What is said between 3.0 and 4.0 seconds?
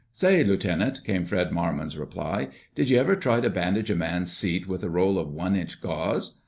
try to bandage a